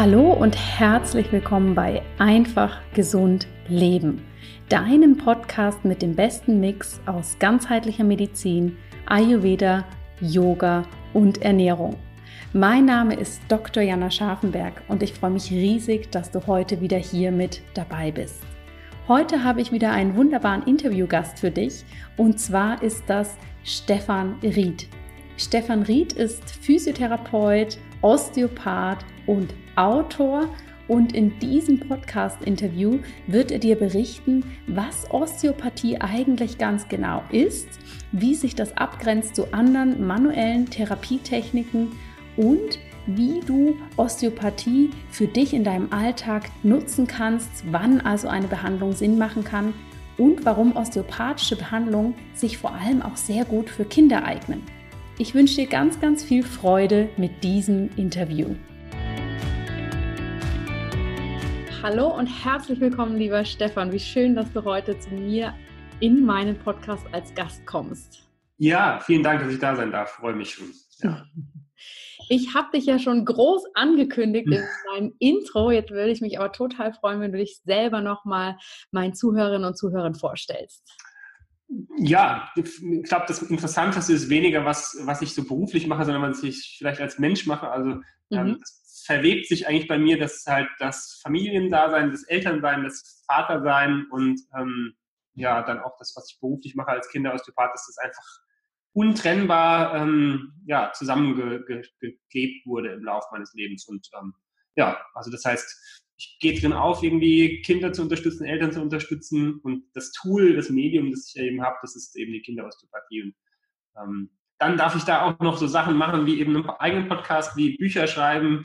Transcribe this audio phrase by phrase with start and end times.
[0.00, 4.22] Hallo und herzlich willkommen bei Einfach Gesund Leben,
[4.70, 9.84] deinem Podcast mit dem besten Mix aus ganzheitlicher Medizin, Ayurveda,
[10.22, 11.96] Yoga und Ernährung.
[12.54, 13.82] Mein Name ist Dr.
[13.82, 18.42] Jana Scharfenberg und ich freue mich riesig, dass du heute wieder hier mit dabei bist.
[19.06, 21.84] Heute habe ich wieder einen wunderbaren Interviewgast für dich
[22.16, 24.88] und zwar ist das Stefan Ried.
[25.36, 30.46] Stefan Ried ist Physiotherapeut, Osteopath und Autor
[30.88, 37.66] und in diesem Podcast-Interview wird er dir berichten, was Osteopathie eigentlich ganz genau ist,
[38.12, 41.92] wie sich das abgrenzt zu anderen manuellen Therapietechniken
[42.36, 48.92] und wie du Osteopathie für dich in deinem Alltag nutzen kannst, wann also eine Behandlung
[48.92, 49.72] Sinn machen kann
[50.18, 54.62] und warum osteopathische Behandlungen sich vor allem auch sehr gut für Kinder eignen.
[55.16, 58.56] Ich wünsche dir ganz, ganz viel Freude mit diesem Interview.
[61.82, 63.90] Hallo und herzlich willkommen, lieber Stefan.
[63.90, 65.54] Wie schön, dass du heute zu mir
[66.00, 68.28] in meinen Podcast als Gast kommst.
[68.58, 70.10] Ja, vielen Dank, dass ich da sein darf.
[70.10, 70.72] Freue mich schon.
[71.02, 71.24] Ja.
[72.32, 75.72] Ich habe dich ja schon groß angekündigt in meinem Intro.
[75.72, 78.56] Jetzt würde ich mich aber total freuen, wenn du dich selber nochmal
[78.92, 80.96] meinen Zuhörerinnen und Zuhörern vorstellst.
[81.98, 86.44] Ja, ich glaube, das Interessanteste ist weniger, was, was ich so beruflich mache, sondern was
[86.44, 87.68] ich vielleicht als Mensch mache.
[87.68, 88.58] Also ähm, mhm.
[88.60, 94.40] das verwebt sich eigentlich bei mir, dass halt das Familiendasein, das Elternsein, das Vatersein und
[94.58, 94.94] ähm,
[95.34, 98.40] ja, dann auch das, was ich beruflich mache als Kinderosteopath, dass das einfach
[98.92, 103.86] untrennbar ähm, ja, zusammengeklebt wurde im Laufe meines Lebens.
[103.86, 104.34] Und ähm,
[104.76, 109.58] ja, also das heißt, ich gehe drin auf, irgendwie Kinder zu unterstützen, Eltern zu unterstützen
[109.60, 113.22] und das Tool, das Medium, das ich eben habe, das ist eben die Kinderosteopathie.
[113.22, 113.34] Und
[113.96, 114.30] ähm,
[114.60, 117.76] dann darf ich da auch noch so Sachen machen wie eben einen eigenen Podcast, wie
[117.76, 118.64] Bücher schreiben,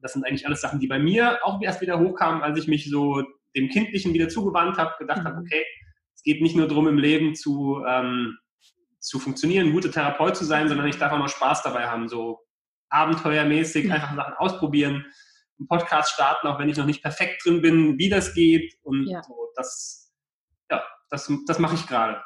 [0.00, 2.90] das sind eigentlich alles Sachen, die bei mir auch erst wieder hochkamen, als ich mich
[2.90, 3.22] so
[3.54, 5.24] dem Kindlichen wieder zugewandt habe, gedacht mhm.
[5.24, 5.64] habe, okay,
[6.14, 8.36] es geht nicht nur darum, im Leben zu, ähm,
[8.98, 12.08] zu funktionieren, ein guter Therapeut zu sein, sondern ich darf auch noch Spaß dabei haben,
[12.08, 12.40] so
[12.88, 13.92] abenteuermäßig, mhm.
[13.92, 15.06] einfach Sachen ausprobieren,
[15.58, 19.06] einen Podcast starten, auch wenn ich noch nicht perfekt drin bin, wie das geht und
[19.06, 19.22] ja.
[19.22, 20.12] so, das,
[20.70, 22.20] ja, das, das mache ich gerade.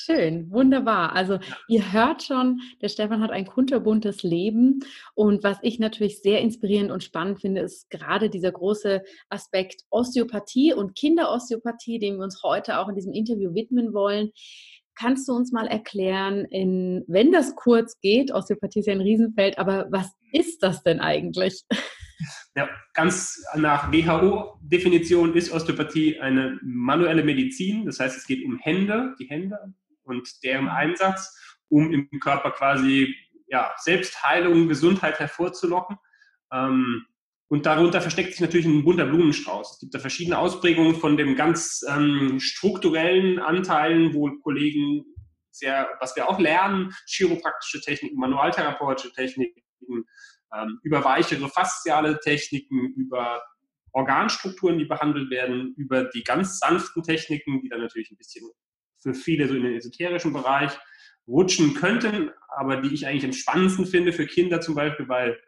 [0.00, 1.16] Schön, wunderbar.
[1.16, 4.78] Also ihr hört schon, der Stefan hat ein kunterbuntes Leben
[5.14, 10.72] und was ich natürlich sehr inspirierend und spannend finde, ist gerade dieser große Aspekt Osteopathie
[10.72, 14.30] und Kinderosteopathie, dem wir uns heute auch in diesem Interview widmen wollen.
[14.94, 19.58] Kannst du uns mal erklären, in, wenn das kurz geht, Osteopathie ist ja ein Riesenfeld,
[19.58, 21.64] aber was ist das denn eigentlich?
[22.54, 27.86] Ja, ganz nach WHO-Definition ist Osteopathie eine manuelle Medizin.
[27.86, 29.74] Das heißt, es geht um Hände, die Hände,
[30.08, 30.68] und deren.
[30.68, 31.36] Einsatz,
[31.68, 33.14] um im Körper quasi
[33.46, 35.96] ja, Selbstheilung, Gesundheit hervorzulocken.
[36.52, 37.06] Ähm,
[37.50, 39.72] und darunter versteckt sich natürlich ein bunter Blumenstrauß.
[39.72, 45.04] Es gibt da verschiedene Ausprägungen von dem ganz ähm, strukturellen Anteilen, wo Kollegen
[45.50, 49.62] sehr, was wir auch lernen, chiropraktische Techniken, manualtherapeutische Techniken,
[50.54, 53.42] ähm, über weichere fasziale Techniken, über
[53.92, 58.48] Organstrukturen, die behandelt werden, über die ganz sanften Techniken, die dann natürlich ein bisschen
[59.00, 60.72] für viele so in den esoterischen Bereich
[61.26, 65.38] rutschen könnten, aber die ich eigentlich am spannendsten finde für Kinder zum Beispiel, weil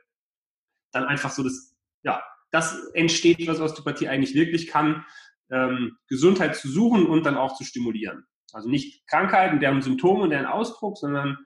[0.93, 5.05] dann einfach so das, ja, das entsteht, was Osteopathie eigentlich wirklich kann,
[5.51, 8.25] ähm, Gesundheit zu suchen und dann auch zu stimulieren.
[8.53, 11.39] Also nicht Krankheiten, deren Symptome und deren Ausdruck, sondern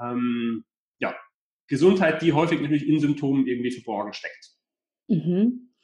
[0.00, 0.64] ähm,
[0.98, 1.14] ja,
[1.68, 4.52] Gesundheit, die häufig natürlich in Symptomen irgendwie verborgen steckt.
[5.08, 5.74] Mhm.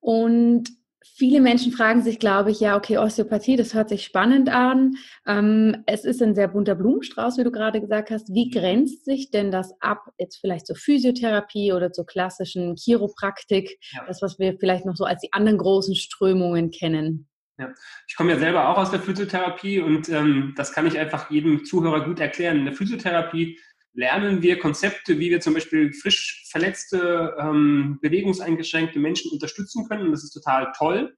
[0.00, 0.70] Und
[1.18, 4.96] Viele Menschen fragen sich, glaube ich, ja, okay, Osteopathie, das hört sich spannend an.
[5.26, 8.34] Ähm, es ist ein sehr bunter Blumenstrauß, wie du gerade gesagt hast.
[8.34, 14.04] Wie grenzt sich denn das ab, jetzt vielleicht zur Physiotherapie oder zur klassischen Chiropraktik, ja.
[14.06, 17.26] das, was wir vielleicht noch so als die anderen großen Strömungen kennen?
[17.58, 17.72] Ja.
[18.06, 21.64] Ich komme ja selber auch aus der Physiotherapie und ähm, das kann ich einfach jedem
[21.64, 22.58] Zuhörer gut erklären.
[22.58, 23.58] In der Physiotherapie
[23.96, 30.06] lernen wir Konzepte, wie wir zum Beispiel frisch verletzte, ähm, bewegungseingeschränkte Menschen unterstützen können.
[30.06, 31.16] Und das ist total toll.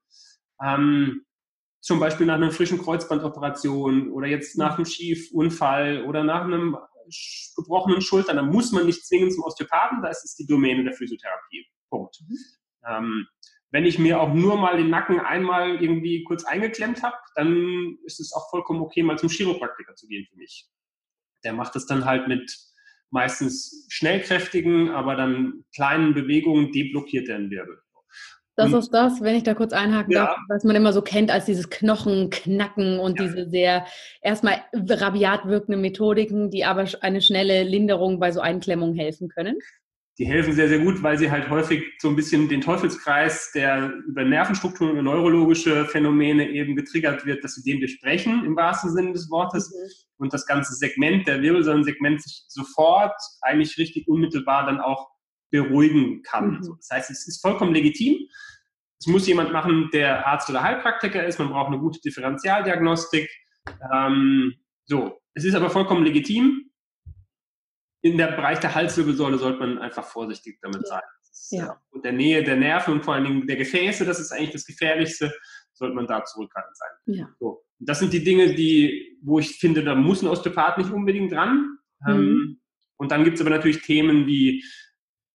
[0.62, 1.25] Ähm,
[1.80, 6.76] zum Beispiel nach einer frischen Kreuzbandoperation oder jetzt nach einem Schiefunfall oder nach einem
[7.56, 8.36] gebrochenen Schultern.
[8.36, 11.66] Da muss man nicht zwingend zum Osteopathen, da ist es die Domäne der Physiotherapie.
[11.90, 12.22] Punkt.
[12.86, 13.26] Ähm,
[13.70, 18.20] wenn ich mir auch nur mal den Nacken einmal irgendwie kurz eingeklemmt habe, dann ist
[18.20, 20.69] es auch vollkommen okay, mal zum Chiropraktiker zu gehen für mich.
[21.44, 22.56] Der macht es dann halt mit
[23.11, 27.79] meistens schnellkräftigen, aber dann kleinen Bewegungen deblockiert er den Wirbel.
[28.58, 30.26] Das ist das, wenn ich da kurz einhaken ja.
[30.26, 33.26] darf, was man immer so kennt als dieses Knochenknacken und ja.
[33.26, 33.87] diese sehr
[34.20, 39.58] erstmal rabiat wirkenden Methodiken, die aber eine schnelle Linderung bei so Einklemmungen helfen können.
[40.19, 43.93] Die helfen sehr, sehr gut, weil sie halt häufig so ein bisschen den Teufelskreis, der
[44.09, 49.12] über Nervenstrukturen und neurologische Phänomene eben getriggert wird, dass sie den durchbrechen im wahrsten Sinne
[49.12, 50.25] des Wortes mhm.
[50.25, 55.09] und das ganze Segment, der Wirbelsäulensegment sich sofort eigentlich richtig unmittelbar dann auch
[55.50, 56.50] beruhigen kann.
[56.50, 56.76] Mhm.
[56.79, 58.17] Das heißt, es ist vollkommen legitim.
[59.00, 61.38] Es muss jemand machen, der Arzt oder Heilpraktiker ist.
[61.38, 63.31] Man braucht eine gute Differentialdiagnostik.
[63.94, 64.55] Ähm,
[64.85, 66.68] so, es ist aber vollkommen legitim
[68.00, 71.03] in der Bereich der Halswirbelsäule sollte man einfach vorsichtig damit sein.
[71.23, 71.67] Ist, ja.
[71.67, 74.53] Äh, und der Nähe der Nerven und vor allen Dingen der Gefäße, das ist eigentlich
[74.53, 75.33] das Gefährlichste,
[75.73, 77.17] sollte man da zurückhaltend sein.
[77.17, 77.29] Ja.
[77.39, 77.65] So.
[77.79, 81.79] Das sind die Dinge, die, wo ich finde, da muss ein Osteopath nicht unbedingt dran.
[82.06, 82.12] Mhm.
[82.12, 82.61] Ähm,
[82.97, 84.65] und dann gibt es aber natürlich Themen wie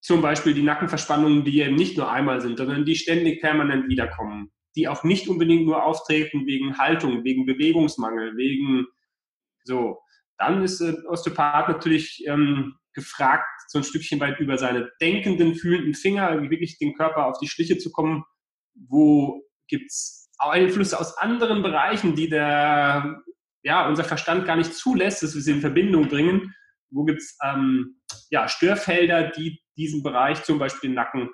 [0.02, 4.52] zum Beispiel die Nackenverspannungen, die eben nicht nur einmal sind, sondern die ständig permanent wiederkommen,
[4.76, 8.86] die auch nicht unbedingt nur auftreten wegen Haltung, wegen Bewegungsmangel, wegen
[9.64, 10.03] so.
[10.44, 15.94] Dann ist äh, Osteopath natürlich ähm, gefragt, so ein Stückchen weit über seine denkenden, fühlenden
[15.94, 18.24] Finger, wirklich den Körper auf die Schliche zu kommen.
[18.76, 23.22] Wo gibt es Einflüsse aus anderen Bereichen, die der,
[23.64, 26.54] ja, unser Verstand gar nicht zulässt, dass wir sie in Verbindung bringen?
[26.92, 31.30] Wo gibt es ähm, ja, Störfelder, die diesen Bereich, zum Beispiel den Nacken,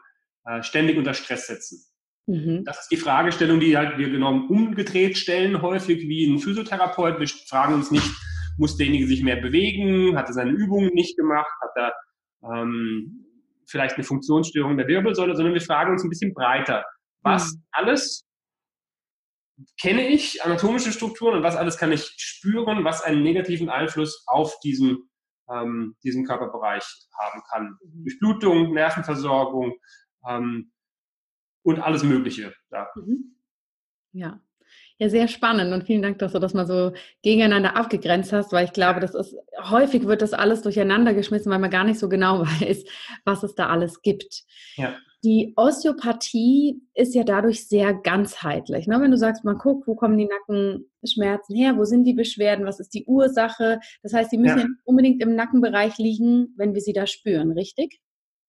[0.46, 1.84] äh, ständig unter Stress setzen?
[2.28, 2.64] Mhm.
[2.64, 7.20] Das ist die Fragestellung, die halt wir genommen umgedreht stellen, häufig wie ein Physiotherapeut.
[7.20, 8.10] Wir fragen uns nicht,
[8.60, 11.94] muss derjenige sich mehr bewegen, hat er seine Übungen nicht gemacht, hat er
[12.44, 13.26] ähm,
[13.68, 16.86] vielleicht eine Funktionsstörung der Wirbelsäule, sondern wir fragen uns ein bisschen breiter.
[17.22, 17.64] Was mhm.
[17.72, 18.26] alles
[19.80, 24.58] kenne ich, anatomische Strukturen und was alles kann ich spüren, was einen negativen Einfluss auf
[24.60, 25.10] diesen,
[25.50, 26.84] ähm, diesen Körperbereich
[27.18, 27.78] haben kann.
[27.82, 28.04] Mhm.
[28.04, 29.78] Durchblutung, Nervenversorgung
[30.28, 30.72] ähm,
[31.64, 32.54] und alles Mögliche.
[32.72, 32.90] Ja.
[32.96, 33.36] Mhm.
[34.12, 34.42] ja.
[35.02, 36.92] Ja, sehr spannend und vielen Dank, dass du das mal so
[37.22, 39.34] gegeneinander abgegrenzt hast, weil ich glaube, das ist
[39.70, 42.84] häufig wird das alles durcheinander geschmissen, weil man gar nicht so genau weiß,
[43.24, 44.44] was es da alles gibt.
[44.76, 44.94] Ja.
[45.24, 48.88] Die Osteopathie ist ja dadurch sehr ganzheitlich.
[48.88, 49.00] Ne?
[49.00, 52.82] Wenn du sagst, man guckt, wo kommen die Nackenschmerzen her, wo sind die Beschwerden, was
[52.82, 53.80] ist die Ursache?
[54.04, 54.64] Das heißt, die müssen ja.
[54.64, 58.02] ja unbedingt im Nackenbereich liegen, wenn wir sie da spüren, richtig?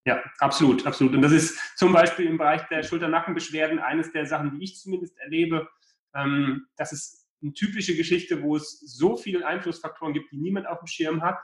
[0.05, 1.13] Ja, absolut, absolut.
[1.13, 5.17] Und das ist zum Beispiel im Bereich der Schulter-Nackenbeschwerden eines der Sachen, die ich zumindest
[5.19, 5.67] erlebe,
[6.15, 10.79] ähm, das ist eine typische Geschichte, wo es so viele Einflussfaktoren gibt, die niemand auf
[10.79, 11.37] dem Schirm hat,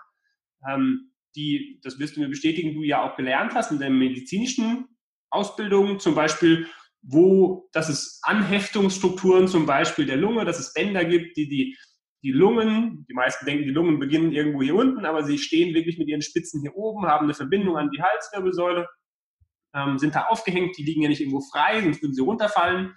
[0.67, 4.87] ähm, die, das wirst du mir bestätigen, du ja auch gelernt hast in der medizinischen
[5.29, 6.67] Ausbildung, zum Beispiel,
[7.01, 11.77] wo, dass es Anheftungsstrukturen zum Beispiel der Lunge, dass es Bänder gibt, die die,
[12.23, 15.97] die Lungen, die meisten denken, die Lungen beginnen irgendwo hier unten, aber sie stehen wirklich
[15.97, 18.87] mit ihren Spitzen hier oben, haben eine Verbindung an die Halswirbelsäule,
[19.75, 22.95] ähm, sind da aufgehängt, die liegen ja nicht irgendwo frei, sonst würden sie runterfallen.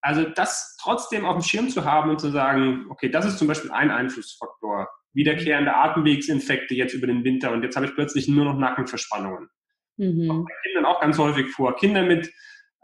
[0.00, 3.48] Also das trotzdem auf dem Schirm zu haben und zu sagen, okay, das ist zum
[3.48, 4.88] Beispiel ein Einflussfaktor.
[5.12, 9.48] Wiederkehrende Atemwegsinfekte jetzt über den Winter und jetzt habe ich plötzlich nur noch Nackenverspannungen.
[9.96, 10.30] Mhm.
[10.30, 11.74] Auch bei Kindern auch ganz häufig vor.
[11.76, 12.30] Kinder mit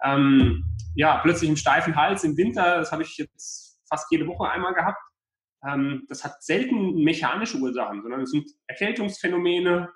[0.03, 0.65] ähm,
[0.95, 4.75] ja, plötzlich einem steifen Hals im Winter, das habe ich jetzt fast jede Woche einmal
[4.75, 5.01] gehabt.
[5.67, 9.91] Ähm, das hat selten mechanische Ursachen, sondern es sind Erkältungsphänomene,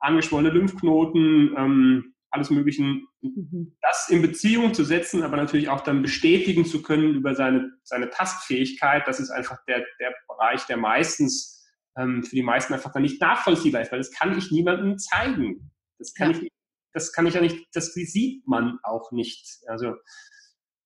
[0.00, 3.76] angeschwollene Lymphknoten, ähm, alles Möglichen, mhm.
[3.80, 8.10] das in Beziehung zu setzen, aber natürlich auch dann bestätigen zu können über seine, seine
[8.10, 11.64] Tastfähigkeit, das ist einfach der, der Bereich, der meistens
[11.96, 15.70] ähm, für die meisten einfach dann nicht nachvollziehbar ist, weil das kann ich niemandem zeigen.
[15.98, 16.38] Das kann ja.
[16.38, 16.48] ich
[16.94, 19.60] das kann ich ja nicht, das sieht man auch nicht.
[19.66, 19.94] Also,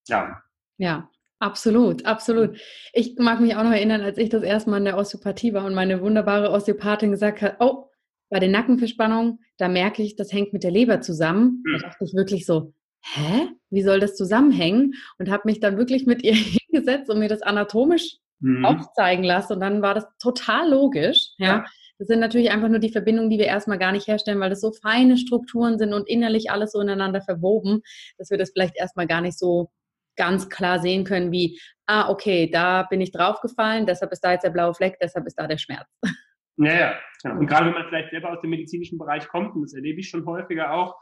[0.07, 0.41] ja.
[0.79, 2.59] Ja, Absolut, absolut.
[2.95, 5.67] Ich mag mich auch noch erinnern, als ich das erste Mal in der Osteopathie war
[5.67, 7.86] und meine wunderbare Osteopathin gesagt hat, oh,
[8.29, 11.63] bei den Nackenverspannungen, da merke ich, das hängt mit der Leber zusammen.
[11.65, 11.83] Da hm.
[11.83, 13.49] dachte ich wirklich so, hä?
[13.71, 14.95] Wie soll das zusammenhängen?
[15.19, 16.35] Und habe mich dann wirklich mit ihr
[16.71, 18.65] hingesetzt und mir das anatomisch mhm.
[18.65, 19.55] aufzeigen lassen.
[19.55, 21.31] Und dann war das total logisch.
[21.39, 21.47] Ja.
[21.47, 21.65] ja.
[21.99, 24.61] Das sind natürlich einfach nur die Verbindungen, die wir erstmal gar nicht herstellen, weil das
[24.61, 27.81] so feine Strukturen sind und innerlich alles so ineinander verwoben,
[28.19, 29.71] dass wir das vielleicht erstmal gar nicht so
[30.17, 34.45] ganz klar sehen können, wie, ah, okay, da bin ich draufgefallen, deshalb ist da jetzt
[34.45, 35.87] der blaue Fleck, deshalb ist da der Schmerz.
[36.59, 37.33] Ja, ja.
[37.33, 40.09] Und gerade wenn man vielleicht selber aus dem medizinischen Bereich kommt, und das erlebe ich
[40.09, 40.97] schon häufiger auch,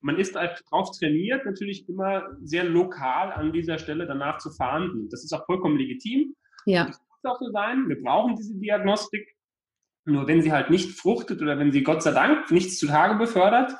[0.00, 5.08] man ist darauf trainiert, natürlich immer sehr lokal an dieser Stelle danach zu verhandeln.
[5.10, 6.34] Das ist auch vollkommen legitim.
[6.64, 6.86] Ja.
[6.86, 7.88] Das muss auch so sein.
[7.88, 9.28] Wir brauchen diese Diagnostik.
[10.06, 13.72] Nur wenn sie halt nicht fruchtet oder wenn sie Gott sei Dank nichts zutage befördert,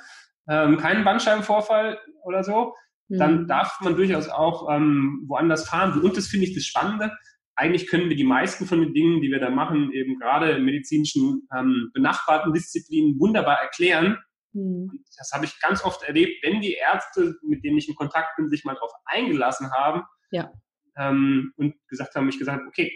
[0.49, 2.75] ähm, keinen Bandscheibenvorfall oder so,
[3.09, 3.19] mhm.
[3.19, 5.99] dann darf man durchaus auch ähm, woanders fahren.
[6.03, 7.13] Und das finde ich das Spannende
[7.61, 10.65] eigentlich können wir die meisten von den Dingen, die wir da machen, eben gerade in
[10.65, 14.17] medizinischen ähm, benachbarten Disziplinen wunderbar erklären.
[14.55, 15.05] Mhm.
[15.19, 18.49] Das habe ich ganz oft erlebt, wenn die Ärzte, mit denen ich in Kontakt bin,
[18.49, 20.51] sich mal darauf eingelassen haben ja.
[20.97, 22.91] ähm, und gesagt haben, ich gesagt, okay,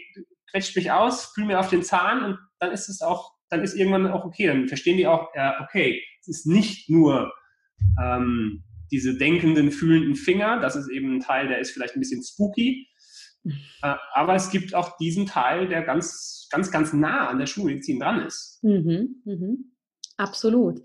[0.49, 3.75] quetscht mich aus, fühl mir auf den Zahn und dann ist es auch, dann ist
[3.75, 7.31] irgendwann auch okay, dann verstehen die auch, äh, okay, Es ist nicht nur
[8.01, 12.23] ähm, diese denkenden, fühlenden Finger, das ist eben ein Teil, der ist vielleicht ein bisschen
[12.23, 12.87] spooky,
[13.81, 18.25] aber es gibt auch diesen Teil, der ganz, ganz, ganz nah an der Schulmedizin dran
[18.25, 18.59] ist.
[18.63, 19.71] Mhm, mhm.
[20.17, 20.81] Absolut.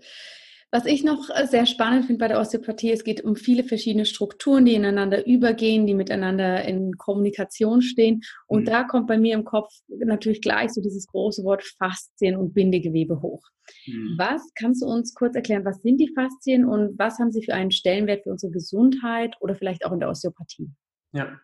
[0.73, 4.05] Was ich noch äh, sehr spannend finde bei der Osteopathie, es geht um viele verschiedene
[4.05, 8.21] Strukturen, die ineinander übergehen, die miteinander in Kommunikation stehen.
[8.47, 8.65] Und mhm.
[8.65, 13.21] da kommt bei mir im Kopf natürlich gleich so dieses große Wort Faszien und Bindegewebe
[13.21, 13.43] hoch.
[13.85, 14.15] Mhm.
[14.17, 17.53] Was kannst du uns kurz erklären, was sind die Faszien und was haben sie für
[17.53, 20.69] einen Stellenwert für unsere Gesundheit oder vielleicht auch in der Osteopathie?
[21.11, 21.37] Ja,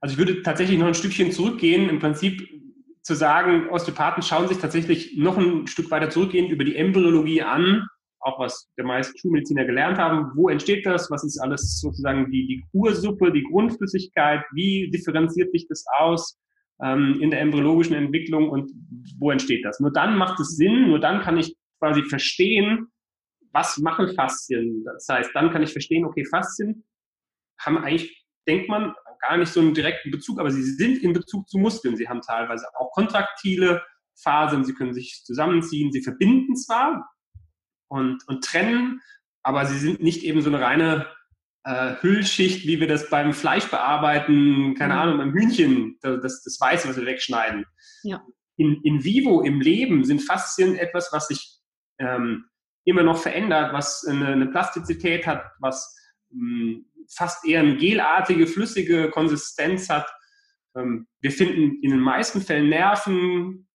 [0.00, 2.48] also ich würde tatsächlich noch ein Stückchen zurückgehen, im Prinzip
[3.02, 7.86] zu sagen, Osteopathen schauen sich tatsächlich noch ein Stück weiter zurückgehend über die Embryologie an
[8.20, 10.32] auch was der meisten Schulmediziner gelernt haben.
[10.34, 11.10] Wo entsteht das?
[11.10, 14.44] Was ist alles sozusagen die, die Ursuppe, die Grundflüssigkeit?
[14.52, 16.38] Wie differenziert sich das aus
[16.82, 18.70] ähm, in der embryologischen Entwicklung und
[19.18, 19.80] wo entsteht das?
[19.80, 22.88] Nur dann macht es Sinn, nur dann kann ich quasi verstehen,
[23.52, 24.84] was machen Faszien.
[24.84, 26.84] Das heißt, dann kann ich verstehen, okay, Faszien
[27.60, 31.48] haben eigentlich, denkt man, gar nicht so einen direkten Bezug, aber sie sind in Bezug
[31.48, 31.96] zu Muskeln.
[31.96, 33.82] Sie haben teilweise auch kontraktile
[34.20, 37.08] Phasen, sie können sich zusammenziehen, sie verbinden zwar,
[37.88, 39.00] und, und trennen,
[39.42, 41.06] aber sie sind nicht eben so eine reine
[41.64, 45.00] äh, Hüllschicht, wie wir das beim Fleisch bearbeiten, keine mhm.
[45.00, 47.64] Ahnung, beim Hühnchen, das, das Weiße, was wir wegschneiden.
[48.02, 48.22] Ja.
[48.56, 51.58] In, in vivo, im Leben, sind Faszien etwas, was sich
[51.98, 52.44] ähm,
[52.84, 55.96] immer noch verändert, was eine, eine Plastizität hat, was
[56.30, 60.08] mh, hm, fast eher eine gelartige, flüssige Konsistenz hat.
[60.76, 63.68] Ähm, wir finden in den meisten Fällen Nerven,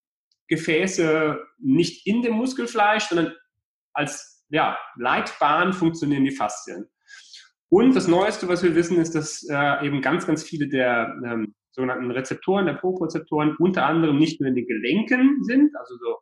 [0.48, 3.34] Gefäße nicht in dem Muskelfleisch, sondern
[3.94, 6.88] als ja, Leitbahn funktionieren die Faszien.
[7.70, 11.56] Und das Neueste, was wir wissen, ist, dass äh, eben ganz, ganz viele der ähm,
[11.72, 16.18] sogenannten Rezeptoren, der Proprozeptoren, unter anderem nicht nur in den Gelenken sind, also so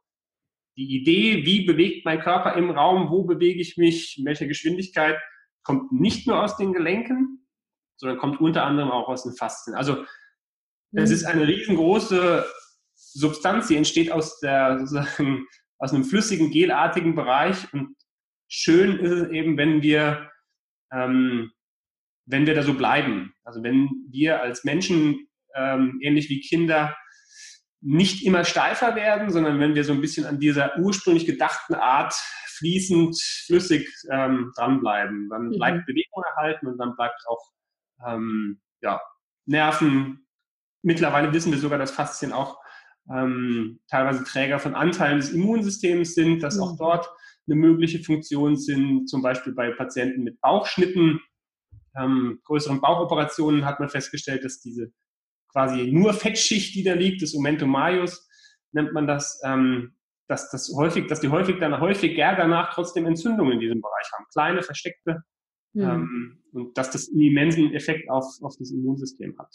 [0.78, 5.20] die Idee, wie bewegt mein Körper im Raum, wo bewege ich mich, in welcher Geschwindigkeit,
[5.64, 7.48] kommt nicht nur aus den Gelenken,
[7.98, 9.76] sondern kommt unter anderem auch aus den Faszien.
[9.76, 10.06] Also
[10.94, 11.16] es mhm.
[11.16, 12.46] ist eine riesengroße
[12.96, 15.46] Substanz, die entsteht aus der sozusagen
[15.78, 17.72] aus einem flüssigen, gelartigen Bereich.
[17.74, 17.96] Und
[18.48, 20.30] schön ist es eben, wenn wir,
[20.92, 21.52] ähm,
[22.26, 23.34] wenn wir da so bleiben.
[23.44, 26.96] Also wenn wir als Menschen, ähm, ähnlich wie Kinder,
[27.82, 32.14] nicht immer steifer werden, sondern wenn wir so ein bisschen an dieser ursprünglich gedachten Art
[32.58, 35.58] fließend, flüssig ähm, dranbleiben, dann mhm.
[35.58, 37.52] bleibt Bewegung erhalten und dann bleibt auch
[38.08, 39.02] ähm, ja,
[39.46, 40.28] Nerven.
[40.84, 42.60] Mittlerweile wissen wir sogar, dass Faszien auch
[43.12, 46.64] ähm, teilweise Träger von Anteilen des Immunsystems sind, dass mhm.
[46.64, 47.10] auch dort
[47.48, 51.20] eine mögliche Funktion sind, zum Beispiel bei Patienten mit Bauchschnitten,
[51.96, 54.92] ähm, größeren Bauchoperationen hat man festgestellt, dass diese
[55.52, 58.28] quasi nur Fettschicht, die da liegt, das Omentum majus,
[58.72, 59.96] nennt man das, ähm,
[60.28, 64.26] dass das häufig, dass die häufig dann häufig danach trotzdem Entzündungen in diesem Bereich haben,
[64.32, 65.24] kleine versteckte,
[65.74, 65.82] mhm.
[65.82, 69.54] ähm, und dass das einen immensen Effekt auf, auf das Immunsystem hat.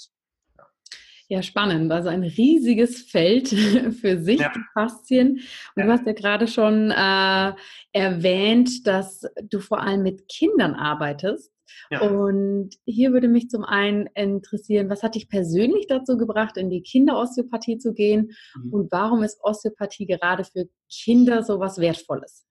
[1.29, 1.91] Ja, spannend.
[1.91, 3.49] Also ein riesiges Feld
[4.01, 4.53] für sich, ja.
[4.55, 5.33] die Faszien.
[5.35, 5.43] Und
[5.77, 5.85] ja.
[5.85, 7.53] du hast ja gerade schon äh,
[7.93, 11.53] erwähnt, dass du vor allem mit Kindern arbeitest.
[11.91, 12.01] Ja.
[12.03, 16.83] Und hier würde mich zum einen interessieren, was hat dich persönlich dazu gebracht, in die
[16.83, 18.33] Kinderosteopathie zu gehen?
[18.57, 18.73] Mhm.
[18.73, 22.47] Und warum ist Osteopathie gerade für Kinder so was Wertvolles?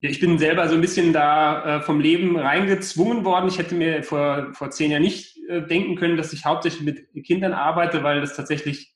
[0.00, 3.48] Ja, ich bin selber so ein bisschen da äh, vom Leben reingezwungen worden.
[3.48, 7.24] Ich hätte mir vor, vor zehn Jahren nicht äh, denken können, dass ich hauptsächlich mit
[7.24, 8.94] Kindern arbeite, weil das tatsächlich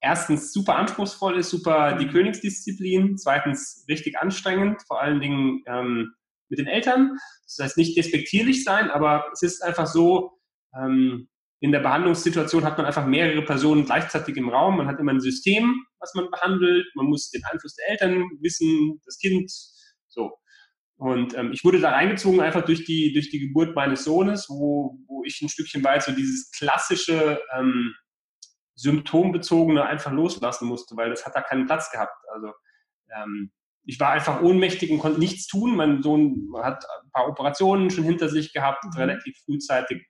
[0.00, 2.10] erstens super anspruchsvoll ist, super die mhm.
[2.10, 6.14] Königsdisziplin, zweitens richtig anstrengend, vor allen Dingen ähm,
[6.48, 7.16] mit den Eltern.
[7.44, 10.32] Das heißt nicht despektierlich sein, aber es ist einfach so,
[10.74, 11.28] ähm,
[11.60, 14.78] in der Behandlungssituation hat man einfach mehrere Personen gleichzeitig im Raum.
[14.78, 16.86] Man hat immer ein System, was man behandelt.
[16.94, 19.52] Man muss den Einfluss der Eltern wissen, das Kind.
[20.10, 20.36] So.
[20.96, 24.98] Und ähm, ich wurde da reingezogen einfach durch die, durch die Geburt meines Sohnes, wo,
[25.06, 27.94] wo ich ein Stückchen weit so dieses klassische ähm,
[28.74, 32.22] symptombezogene einfach loslassen musste, weil das hat da keinen Platz gehabt.
[32.34, 32.52] Also
[33.16, 33.50] ähm,
[33.84, 35.74] ich war einfach ohnmächtig und konnte nichts tun.
[35.74, 38.92] Mein Sohn hat ein paar Operationen schon hinter sich gehabt, mhm.
[38.92, 40.06] relativ frühzeitig.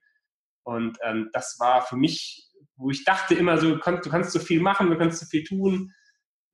[0.65, 4.33] Und ähm, das war für mich, wo ich dachte immer so, du kannst, du kannst
[4.33, 5.93] so viel machen, du kannst so viel tun.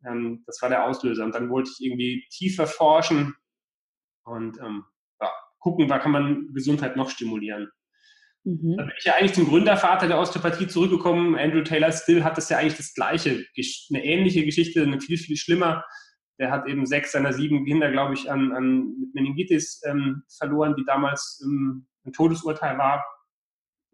[0.06, 1.24] Ähm, das war der Auslöser.
[1.24, 3.34] Und dann wollte ich irgendwie tiefer forschen
[4.24, 4.84] und ähm,
[5.20, 7.70] ja, gucken, da kann man Gesundheit noch stimulieren.
[8.44, 8.76] Mhm.
[8.76, 11.36] Da bin ich ja eigentlich zum Gründervater der Osteopathie zurückgekommen.
[11.36, 13.44] Andrew Taylor Still hat das ja eigentlich das gleiche,
[13.90, 15.84] eine ähnliche Geschichte, eine viel, viel schlimmer.
[16.38, 20.76] Der hat eben sechs seiner sieben Kinder, glaube ich, an, an mit Meningitis ähm, verloren,
[20.76, 23.04] die damals ähm, ein Todesurteil war.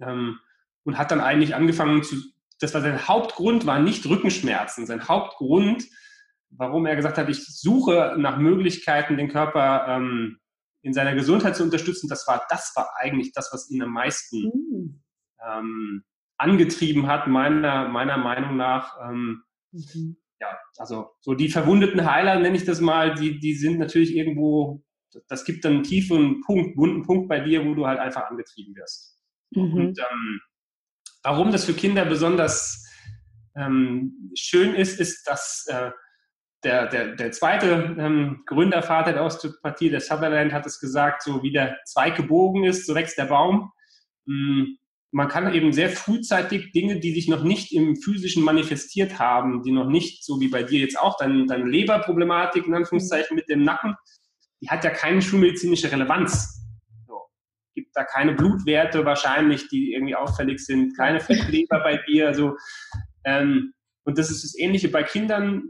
[0.01, 0.39] Ähm,
[0.85, 2.17] und hat dann eigentlich angefangen zu,
[2.63, 4.87] das war sein Hauptgrund, war nicht Rückenschmerzen.
[4.87, 5.85] Sein Hauptgrund
[6.57, 10.39] warum er gesagt hat, ich suche nach Möglichkeiten, den Körper ähm,
[10.83, 12.09] in seiner Gesundheit zu unterstützen.
[12.09, 15.03] Das war, das war eigentlich das, was ihn am meisten mhm.
[15.47, 16.05] ähm,
[16.37, 18.97] angetrieben hat, meiner, meiner Meinung nach.
[19.09, 19.43] Ähm,
[19.73, 20.17] mhm.
[20.41, 24.83] Ja, also so die verwundeten Heiler, nenne ich das mal, die, die sind natürlich irgendwo,
[25.29, 28.75] das gibt dann einen tiefen Punkt, wunden Punkt bei dir, wo du halt einfach angetrieben
[28.75, 29.21] wirst.
[29.51, 29.73] Mhm.
[29.73, 30.41] Und ähm,
[31.23, 32.87] warum das für Kinder besonders
[33.57, 35.91] ähm, schön ist, ist, dass äh,
[36.65, 41.53] der, der, der zweite ähm, Gründervater der Osteopathie, der Sutherland, hat es gesagt, so wie
[41.53, 43.73] der Zweig gebogen ist, so wächst der Baum.
[44.27, 44.79] Mhm
[45.13, 49.71] man kann eben sehr frühzeitig Dinge, die sich noch nicht im physischen manifestiert haben, die
[49.71, 53.63] noch nicht, so wie bei dir jetzt auch, deine, deine Leberproblematik in Anführungszeichen mit dem
[53.63, 53.95] Nacken,
[54.63, 56.62] die hat ja keine schulmedizinische Relevanz.
[57.95, 62.35] Da keine Blutwerte wahrscheinlich, die irgendwie auffällig sind, keine Fettleber bei dir.
[62.35, 62.57] So.
[63.25, 63.73] Ähm,
[64.05, 65.65] und das ist das Ähnliche bei Kindern,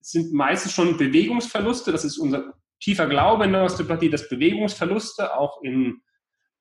[0.00, 1.92] sind meistens schon Bewegungsverluste.
[1.92, 6.02] Das ist unser tiefer Glaube in der Osteopathie, dass Bewegungsverluste auch in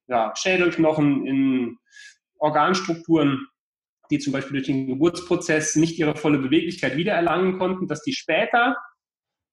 [0.07, 1.77] ja, Schädelknochen, in
[2.37, 3.47] Organstrukturen,
[4.11, 8.75] die zum Beispiel durch den Geburtsprozess nicht ihre volle Beweglichkeit wiedererlangen konnten, dass die später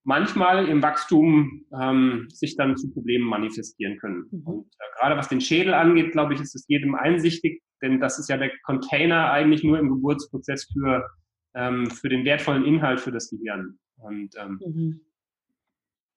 [0.05, 4.25] manchmal im Wachstum ähm, sich dann zu Problemen manifestieren können.
[4.31, 4.43] Mhm.
[4.47, 8.19] Und äh, gerade was den Schädel angeht, glaube ich, ist es jedem einsichtig, denn das
[8.19, 11.09] ist ja der Container eigentlich nur im Geburtsprozess für,
[11.55, 13.79] ähm, für den wertvollen Inhalt für das Gehirn.
[13.97, 15.01] Und ähm, mhm.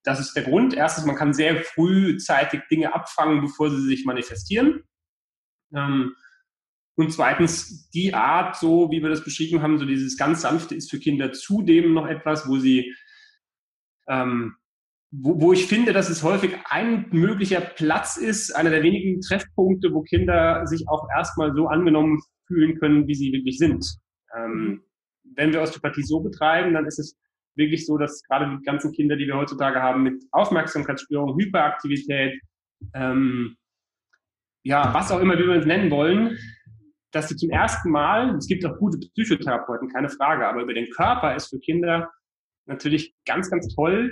[0.04, 0.74] das ist der Grund.
[0.74, 4.84] Erstens, man kann sehr frühzeitig Dinge abfangen, bevor sie sich manifestieren.
[5.76, 6.16] Ähm,
[6.96, 10.90] und zweitens, die Art, so wie wir das beschrieben haben, so dieses ganz sanfte ist
[10.90, 12.96] für Kinder zudem noch etwas, wo sie,
[14.08, 14.56] ähm,
[15.12, 19.94] wo, wo ich finde, dass es häufig ein möglicher Platz ist, einer der wenigen Treffpunkte,
[19.94, 23.86] wo Kinder sich auch erstmal so angenommen fühlen können, wie sie wirklich sind.
[24.36, 24.84] Ähm,
[25.36, 27.18] wenn wir Osteopathie so betreiben, dann ist es
[27.56, 32.40] wirklich so, dass gerade die ganzen Kinder, die wir heutzutage haben, mit Aufmerksamkeitsstörung, Hyperaktivität,
[32.94, 33.56] ähm,
[34.64, 36.38] ja, was auch immer wir es nennen wollen,
[37.12, 40.90] dass sie zum ersten Mal, es gibt auch gute Psychotherapeuten, keine Frage, aber über den
[40.90, 42.12] Körper ist für Kinder
[42.66, 44.12] natürlich ganz, ganz toll,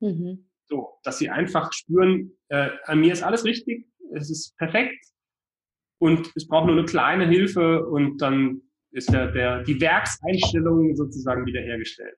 [0.00, 0.48] mhm.
[0.66, 5.04] so, dass sie einfach spüren, äh, an mir ist alles richtig, es ist perfekt
[5.98, 11.46] und es braucht nur eine kleine Hilfe und dann ist der, der, die Werkseinstellung sozusagen
[11.46, 12.16] wiederhergestellt.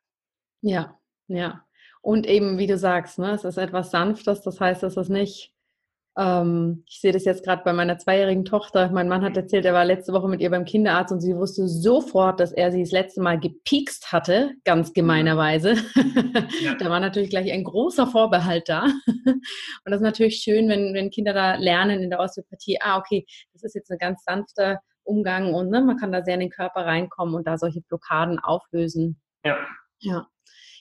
[0.62, 1.64] Ja, ja.
[2.03, 5.54] Und eben, wie du sagst, ne, es ist etwas Sanftes, das heißt, es ist nicht
[6.16, 8.90] ähm, ich sehe das jetzt gerade bei meiner zweijährigen Tochter.
[8.90, 11.66] Mein Mann hat erzählt, er war letzte Woche mit ihr beim Kinderarzt und sie wusste
[11.66, 14.94] sofort, dass er sie das letzte Mal gepiekst hatte, ganz mhm.
[14.94, 15.74] gemeinerweise.
[16.62, 16.74] Ja.
[16.79, 18.85] da war natürlich gleich ein großer Vorbehalt da.
[19.07, 19.42] und
[19.85, 23.64] das ist natürlich schön, wenn, wenn Kinder da lernen in der Osteopathie, ah, okay, das
[23.64, 26.87] ist jetzt ein ganz sanfter Umgang und ne, man kann da sehr in den Körper
[26.87, 29.20] reinkommen und da solche Blockaden auflösen.
[29.44, 29.59] Ja.
[29.98, 30.29] Ja.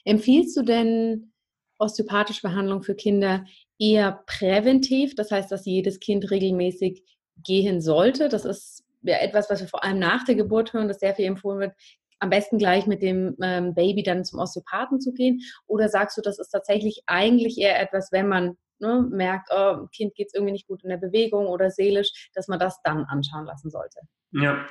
[0.05, 1.33] Empfiehlst du denn
[1.79, 3.45] osteopathische Behandlung für Kinder
[3.83, 7.03] eher präventiv, das heißt, dass jedes Kind regelmäßig
[7.43, 8.29] gehen sollte.
[8.29, 11.25] Das ist ja etwas, was wir vor allem nach der Geburt hören, dass sehr viel
[11.25, 11.73] empfohlen wird,
[12.19, 15.41] am besten gleich mit dem ähm, Baby dann zum Osteopathen zu gehen?
[15.67, 20.15] Oder sagst du, das ist tatsächlich eigentlich eher etwas, wenn man ne, merkt, oh, Kind
[20.15, 23.45] geht es irgendwie nicht gut in der Bewegung oder seelisch, dass man das dann anschauen
[23.45, 23.99] lassen sollte?
[24.31, 24.65] Ja,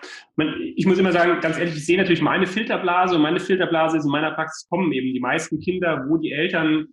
[0.75, 4.07] ich muss immer sagen, ganz ehrlich, ich sehe natürlich meine Filterblase und meine Filterblase ist
[4.07, 6.87] in meiner Praxis kommen eben die meisten Kinder, wo die Eltern,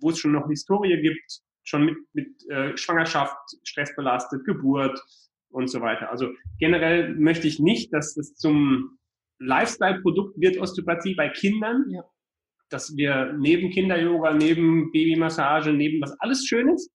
[0.00, 5.00] wo es schon noch Historie gibt, schon mit, mit äh, Schwangerschaft, stressbelastet, Geburt
[5.48, 6.10] und so weiter.
[6.10, 8.98] Also generell möchte ich nicht, dass es zum
[9.38, 12.04] Lifestyle-Produkt wird Osteopathie bei Kindern, ja.
[12.70, 16.90] dass wir neben Kinder-Yoga, neben Babymassage, neben was alles Schönes,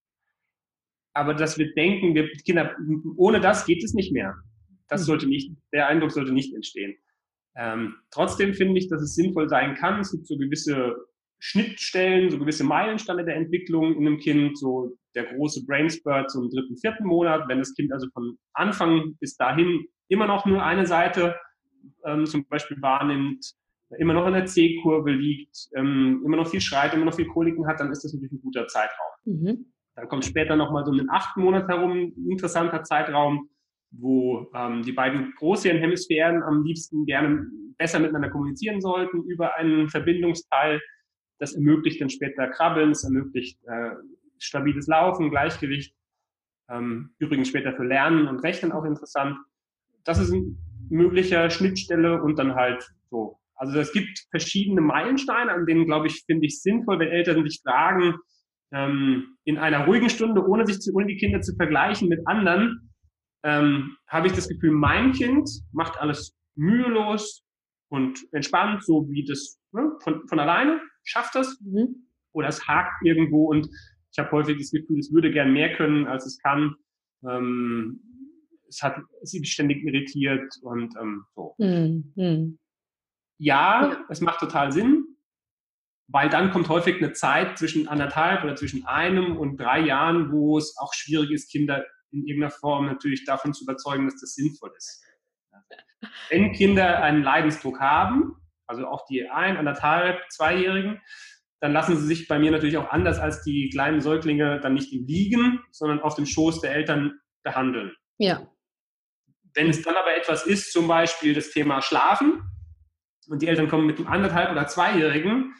[1.14, 2.76] aber dass wir denken, wir Kinder,
[3.18, 4.36] ohne das geht es nicht mehr.
[4.88, 5.06] Das hm.
[5.06, 6.96] sollte nicht, der Eindruck sollte nicht entstehen.
[7.56, 10.00] Ähm, trotzdem finde ich, dass es sinnvoll sein kann.
[10.00, 10.96] Es gibt so gewisse
[11.40, 16.78] Schnittstellen, so gewisse Meilensteine der Entwicklung in einem Kind, so der große Brainspurt zum dritten,
[16.78, 21.36] vierten Monat, wenn das Kind also von Anfang bis dahin immer noch nur eine Seite
[22.06, 23.54] ähm, zum Beispiel wahrnimmt,
[23.98, 27.68] immer noch in der C-Kurve liegt, ähm, immer noch viel schreit, immer noch viel Koliken
[27.68, 29.12] hat, dann ist das natürlich ein guter Zeitraum.
[29.26, 29.66] Mhm.
[29.96, 33.50] Dann kommt später nochmal so um den achten Monat herum ein interessanter Zeitraum,
[33.92, 37.48] wo ähm, die beiden Großhirnhemisphären am liebsten gerne
[37.78, 40.80] besser miteinander kommunizieren sollten über einen Verbindungsteil,
[41.40, 43.92] das ermöglicht dann später Krabbeln, es ermöglicht äh,
[44.38, 45.96] stabiles Laufen, Gleichgewicht.
[46.70, 49.38] Ähm, übrigens später für Lernen und Rechnen auch interessant.
[50.04, 50.58] Das ist ein
[50.90, 53.40] möglicher Schnittstelle und dann halt so.
[53.56, 57.62] Also es gibt verschiedene Meilensteine, an denen, glaube ich, finde ich sinnvoll, wenn Eltern sich
[57.62, 58.16] fragen,
[58.72, 62.92] ähm, in einer ruhigen Stunde, ohne sich zu, ohne die Kinder zu vergleichen mit anderen,
[63.44, 67.44] ähm, habe ich das Gefühl, mein Kind macht alles mühelos
[67.90, 72.08] und entspannt, so wie das ne, von, von alleine schafft das mhm.
[72.32, 73.70] oder es hakt irgendwo und
[74.12, 76.76] ich habe häufig das Gefühl, es würde gern mehr können, als es kann.
[77.24, 78.02] Ähm,
[78.68, 81.56] es hat sie ständig irritiert und ähm, so.
[81.58, 82.58] Mhm.
[83.38, 85.06] Ja, ja, es macht total Sinn,
[86.08, 90.58] weil dann kommt häufig eine Zeit zwischen anderthalb oder zwischen einem und drei Jahren, wo
[90.58, 94.72] es auch schwierig ist, Kinder in irgendeiner Form natürlich davon zu überzeugen, dass das sinnvoll
[94.76, 95.04] ist.
[96.30, 98.36] Wenn Kinder einen Leidensdruck haben,
[98.70, 101.02] also auch die ein, anderthalb, zweijährigen,
[101.60, 104.94] dann lassen sie sich bei mir natürlich auch anders als die kleinen Säuglinge dann nicht
[104.94, 107.94] im Liegen, sondern auf dem Schoß der Eltern behandeln.
[108.18, 108.48] Ja.
[109.56, 112.44] Wenn es dann aber etwas ist, zum Beispiel das Thema Schlafen,
[113.28, 115.54] und die Eltern kommen mit einem anderthalb oder zweijährigen,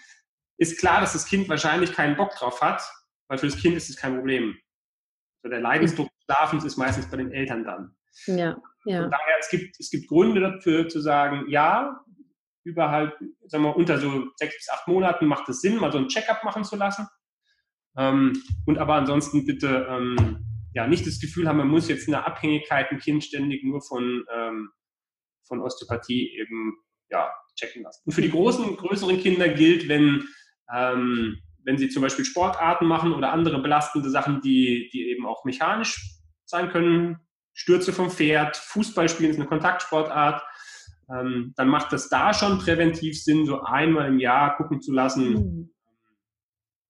[0.58, 2.82] ist klar, dass das Kind wahrscheinlich keinen Bock drauf hat,
[3.28, 4.58] weil für das Kind ist es kein Problem.
[5.44, 7.96] So der Leidensdruck des Schlafens ist meistens bei den Eltern dann.
[8.26, 9.02] Ja, ja.
[9.02, 12.04] Von daher, es gibt, es gibt Gründe dafür zu sagen, ja,
[12.70, 16.08] überhalb, sagen wir, unter so sechs bis acht Monaten macht es Sinn, mal so ein
[16.08, 17.08] Checkup machen zu lassen.
[17.98, 22.26] Ähm, und aber ansonsten bitte ähm, ja nicht das Gefühl haben, man muss jetzt eine
[22.26, 24.70] Abhängigkeit ein Kind ständig nur von, ähm,
[25.48, 26.78] von Osteopathie eben
[27.10, 28.04] ja, checken lassen.
[28.06, 30.28] Und für die großen, größeren Kinder gilt, wenn,
[30.74, 35.44] ähm, wenn sie zum Beispiel Sportarten machen oder andere belastende Sachen, die, die eben auch
[35.44, 36.00] mechanisch
[36.46, 37.20] sein können,
[37.54, 40.42] Stürze vom Pferd, Fußball spielen ist eine Kontaktsportart,
[41.12, 45.34] ähm, dann macht das da schon präventiv Sinn, so einmal im Jahr gucken zu lassen,
[45.34, 45.74] mhm.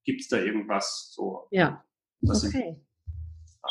[0.03, 1.47] gibt es da irgendwas so.
[1.51, 1.83] Ja,
[2.23, 2.81] okay.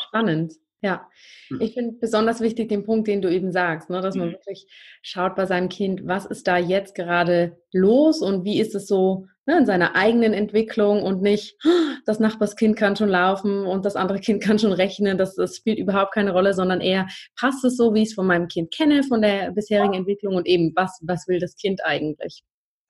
[0.07, 0.53] Spannend.
[0.81, 1.09] Ja,
[1.49, 1.59] hm.
[1.59, 4.33] ich finde besonders wichtig den Punkt, den du eben sagst, ne, dass man mhm.
[4.33, 4.65] wirklich
[5.01, 9.27] schaut bei seinem Kind, was ist da jetzt gerade los und wie ist es so
[9.45, 11.57] ne, in seiner eigenen Entwicklung und nicht,
[12.05, 15.79] das Nachbarskind kann schon laufen und das andere Kind kann schon rechnen, das, das spielt
[15.79, 19.03] überhaupt keine Rolle, sondern eher passt es so, wie ich es von meinem Kind kenne,
[19.03, 22.43] von der bisherigen Entwicklung und eben, was, was will das Kind eigentlich?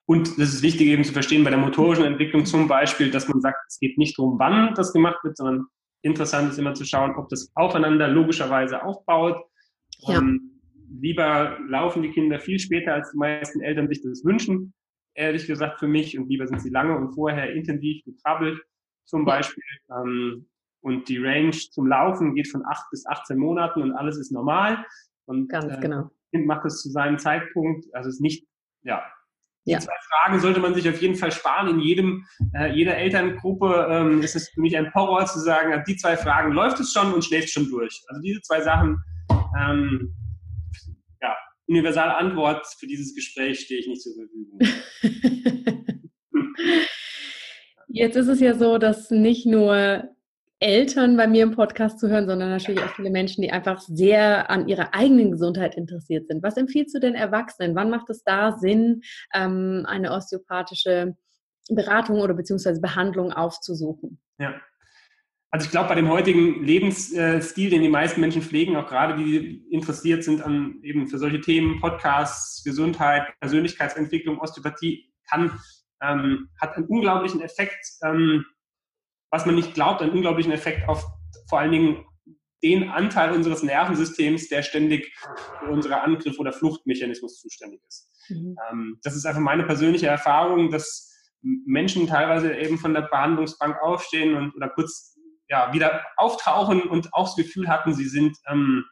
[0.06, 3.42] Und das ist wichtig eben zu verstehen bei der motorischen Entwicklung zum Beispiel, dass man
[3.42, 5.68] sagt, es geht nicht darum, wann das gemacht wird, sondern
[6.02, 9.44] interessant ist immer zu schauen, ob das aufeinander logischerweise aufbaut.
[10.00, 10.20] Ja.
[10.20, 10.62] Ähm,
[11.00, 14.74] lieber laufen die Kinder viel später, als die meisten Eltern sich das wünschen,
[15.14, 16.18] ehrlich gesagt für mich.
[16.18, 18.60] Und lieber sind sie lange und vorher intensiv gekrabbelt,
[19.06, 19.64] zum Beispiel.
[19.92, 20.48] Ähm,
[20.82, 24.86] und die Range zum Laufen geht von 8 bis 18 Monaten und alles ist normal.
[25.26, 26.10] Und Ganz äh, genau.
[26.32, 28.48] Kind macht es zu seinem Zeitpunkt, also es ist nicht,
[28.84, 29.04] ja,
[29.70, 29.80] die ja.
[29.80, 31.68] zwei Fragen sollte man sich auf jeden Fall sparen.
[31.70, 35.96] In jedem, äh, jeder Elterngruppe ähm, ist es für mich ein Horror zu sagen, die
[35.96, 38.02] zwei Fragen läuft es schon und schläft schon durch.
[38.08, 38.98] Also diese zwei Sachen,
[39.60, 40.16] ähm,
[41.22, 41.36] ja,
[41.68, 44.60] universale Antwort für dieses Gespräch stehe ich nicht zur Verfügung.
[47.88, 50.10] Jetzt ist es ja so, dass nicht nur
[50.60, 54.50] Eltern bei mir im Podcast zu hören, sondern natürlich auch viele Menschen, die einfach sehr
[54.50, 56.44] an ihrer eigenen Gesundheit interessiert sind.
[56.44, 57.76] Was empfiehlst du den Erwachsenen?
[57.76, 59.02] Wann macht es da Sinn,
[59.34, 61.16] ähm, eine osteopathische
[61.70, 64.20] Beratung oder beziehungsweise Behandlung aufzusuchen?
[64.38, 64.60] Ja.
[65.52, 69.66] Also ich glaube, bei dem heutigen Lebensstil, den die meisten Menschen pflegen, auch gerade die
[69.72, 75.60] interessiert sind an eben für solche Themen, Podcasts, Gesundheit, Persönlichkeitsentwicklung, Osteopathie, kann,
[76.02, 78.46] ähm, hat einen unglaublichen Effekt, ähm,
[79.32, 81.06] was man nicht glaubt, einen unglaublichen Effekt auf
[81.48, 82.06] vor allen Dingen
[82.64, 85.16] den Anteil unseres Nervensystems, der ständig
[85.60, 88.12] für unsere Angriff- oder Fluchtmechanismus zuständig ist.
[88.30, 88.58] Mhm.
[88.70, 91.10] Ähm, das ist einfach meine persönliche Erfahrung, dass
[91.42, 97.28] Menschen teilweise eben von der Behandlungsbank aufstehen und oder kurz ja, wieder auftauchen und auch
[97.28, 98.86] das Gefühl hatten, sie sind, ähm,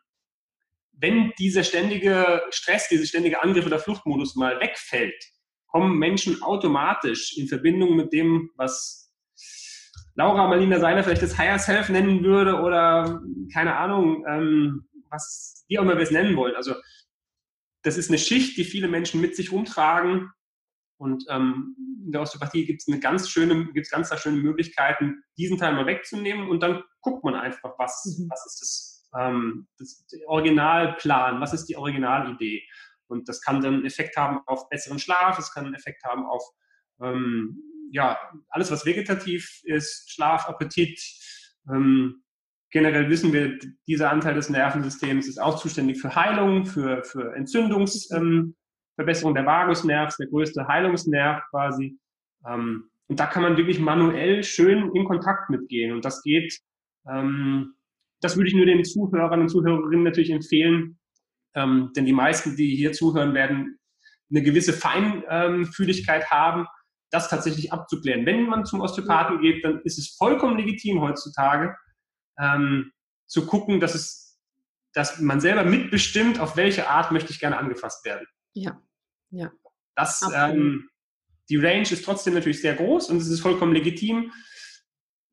[0.93, 5.23] wenn dieser ständige Stress, dieser ständige Angriff- oder Fluchtmodus mal wegfällt,
[5.67, 9.06] kommen Menschen automatisch in Verbindung mit dem, was
[10.17, 13.21] Laura Marlina Seiler vielleicht das Higher Self nennen würde oder
[13.53, 16.55] keine Ahnung, ähm, was, wie auch immer wir es nennen wollen.
[16.55, 16.73] Also
[17.83, 20.31] das ist eine Schicht, die viele Menschen mit sich rumtragen.
[20.99, 25.23] Und ähm, in der Osteopathie gibt es eine ganz schöne, gibt es ganz schöne Möglichkeiten,
[25.37, 28.27] diesen Teil mal wegzunehmen und dann guckt man einfach, was, mhm.
[28.31, 32.63] was ist das, ähm, das Originalplan, was ist die Originalidee.
[33.05, 36.25] Und das kann dann einen Effekt haben auf besseren Schlaf, es kann einen Effekt haben
[36.25, 36.43] auf
[37.01, 38.17] ähm, ja,
[38.49, 40.99] alles, was vegetativ ist, Schlaf, Appetit,
[41.69, 42.23] ähm,
[42.71, 48.55] generell wissen wir, dieser Anteil des Nervensystems ist auch zuständig für Heilung, für, für Entzündungsverbesserung
[49.31, 51.97] ähm, der Vagusnervs, der größte Heilungsnerv quasi.
[52.45, 55.93] Ähm, und da kann man wirklich manuell schön in Kontakt mitgehen.
[55.93, 56.59] Und das geht,
[57.09, 57.73] ähm,
[58.21, 60.99] das würde ich nur den Zuhörern und Zuhörerinnen natürlich empfehlen,
[61.55, 63.79] ähm, denn die meisten, die hier zuhören, werden
[64.29, 66.67] eine gewisse Feinfühligkeit haben
[67.11, 68.25] das tatsächlich abzuklären.
[68.25, 71.75] Wenn man zum Osteopathen geht, dann ist es vollkommen legitim heutzutage
[72.39, 72.91] ähm,
[73.27, 74.39] zu gucken, dass es,
[74.93, 78.25] dass man selber mitbestimmt, auf welche Art möchte ich gerne angefasst werden.
[78.53, 78.81] Ja,
[79.29, 79.51] ja.
[79.95, 80.89] Das, ähm,
[81.49, 84.31] die Range ist trotzdem natürlich sehr groß und es ist vollkommen legitim,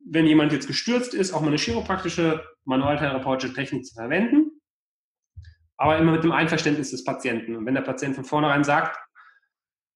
[0.06, 4.60] wenn jemand jetzt gestürzt ist, auch mal eine chiropraktische, manualtherapeutische Technik zu verwenden.
[5.76, 7.56] Aber immer mit dem Einverständnis des Patienten.
[7.56, 8.96] Und wenn der Patient von vornherein sagt,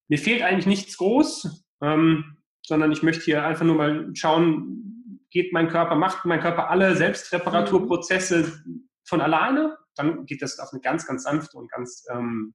[0.08, 5.52] mir fehlt eigentlich nichts groß, ähm, sondern ich möchte hier einfach nur mal schauen, geht
[5.52, 8.62] mein Körper, macht mein Körper alle Selbstreparaturprozesse
[9.04, 12.54] von alleine, dann geht das auf eine ganz, ganz sanfte und ganz ähm,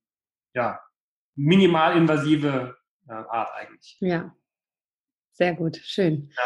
[0.53, 0.79] ja,
[1.35, 3.97] minimalinvasive äh, Art eigentlich.
[3.99, 4.35] Ja,
[5.33, 6.29] sehr gut, schön.
[6.35, 6.43] Ja.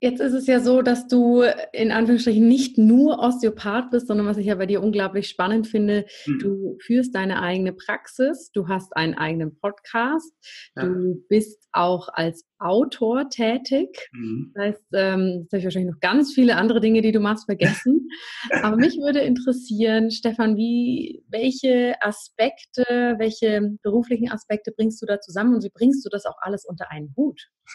[0.00, 4.36] Jetzt ist es ja so, dass du in Anführungsstrichen nicht nur Osteopath bist, sondern was
[4.36, 6.38] ich ja bei dir unglaublich spannend finde, mhm.
[6.38, 10.32] du führst deine eigene Praxis, du hast einen eigenen Podcast,
[10.76, 10.84] ja.
[10.84, 13.88] du bist auch als Autor tätig.
[14.12, 14.52] Mhm.
[14.54, 17.46] Das heißt, ähm, jetzt habe ich wahrscheinlich noch ganz viele andere Dinge, die du machst,
[17.46, 18.08] vergessen.
[18.62, 25.56] Aber mich würde interessieren, Stefan, wie, welche Aspekte, welche beruflichen Aspekte bringst du da zusammen
[25.56, 27.48] und wie bringst du das auch alles unter einen Hut?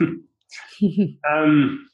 [0.79, 1.89] ähm,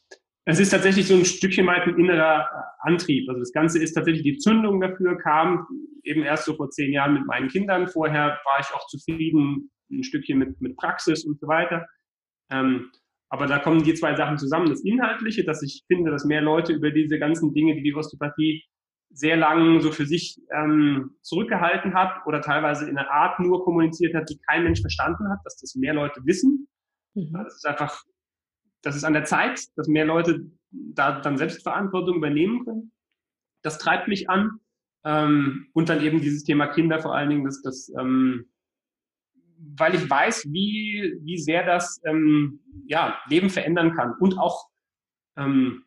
[0.50, 2.48] es ist tatsächlich so ein Stückchen weit ein innerer
[2.80, 3.30] Antrieb.
[3.30, 5.68] Also das Ganze ist tatsächlich die Zündung dafür, kam
[6.04, 7.88] eben erst so vor zehn Jahren mit meinen Kindern.
[7.88, 11.88] Vorher war ich auch zufrieden, ein Stückchen mit, mit Praxis und so weiter.
[12.50, 12.90] Ähm,
[13.30, 14.70] aber da kommen die zwei Sachen zusammen.
[14.70, 18.64] Das Inhaltliche, dass ich finde, dass mehr Leute über diese ganzen Dinge, die die Osteopathie
[19.12, 24.16] sehr lang so für sich ähm, zurückgehalten hat oder teilweise in einer Art nur kommuniziert
[24.16, 26.68] hat, die kein Mensch verstanden hat, dass das mehr Leute wissen.
[27.14, 27.34] Mhm.
[27.34, 28.04] Das ist einfach
[28.82, 32.92] das ist an der Zeit, dass mehr Leute da dann Selbstverantwortung übernehmen können.
[33.62, 34.60] Das treibt mich an.
[35.06, 38.50] Ähm, und dann eben dieses Thema Kinder vor allen Dingen, dass das, ähm,
[39.78, 44.14] weil ich weiß, wie, wie sehr das ähm, ja, Leben verändern kann.
[44.20, 44.68] Und auch
[45.38, 45.86] ähm,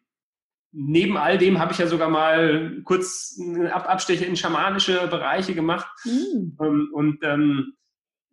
[0.72, 5.54] neben all dem habe ich ja sogar mal kurz eine Ab Abstecher in schamanische Bereiche
[5.54, 5.86] gemacht.
[6.04, 6.56] Mhm.
[6.92, 7.74] Und ähm,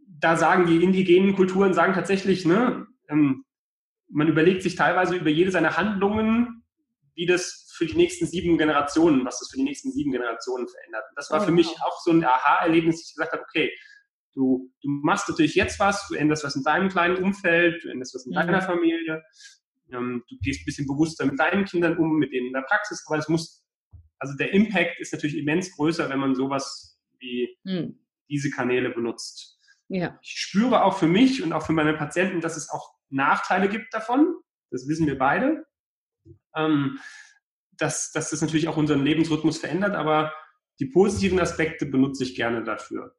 [0.08, 3.44] da sagen die indigenen Kulturen, sagen tatsächlich, ne, ähm,
[4.10, 6.64] man überlegt sich teilweise über jede seiner Handlungen,
[7.16, 11.04] wie das für die nächsten sieben Generationen, was das für die nächsten sieben Generationen verändert.
[11.10, 13.72] Und das war oh, für mich auch so ein Aha-Erlebnis, dass ich gesagt habe, okay,
[14.34, 18.16] du, du machst natürlich jetzt was, du änderst was in deinem kleinen Umfeld, du änderst
[18.16, 18.36] was in mhm.
[18.36, 19.24] deiner Familie,
[19.92, 23.04] ähm, du gehst ein bisschen bewusster mit deinen Kindern um, mit denen in der Praxis,
[23.08, 23.66] aber es muss,
[24.20, 28.00] also der Impact ist natürlich immens größer, wenn man sowas wie mhm.
[28.30, 29.60] diese Kanäle benutzt.
[29.88, 30.20] Ja.
[30.22, 33.94] Ich spüre auch für mich und auch für meine Patienten, dass es auch Nachteile gibt
[33.94, 34.36] davon.
[34.72, 35.66] Das wissen wir beide.
[36.56, 37.00] Ähm,
[37.78, 40.34] dass, dass das natürlich auch unseren Lebensrhythmus verändert, aber
[40.80, 43.16] die positiven Aspekte benutze ich gerne dafür.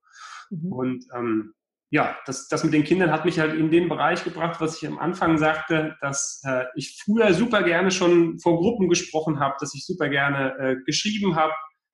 [0.50, 0.72] Mhm.
[0.72, 1.55] Und ähm,
[1.90, 4.87] ja, das, das mit den Kindern hat mich halt in den Bereich gebracht, was ich
[4.87, 9.74] am Anfang sagte, dass äh, ich früher super gerne schon vor Gruppen gesprochen habe, dass
[9.74, 11.53] ich super gerne äh, geschrieben habe,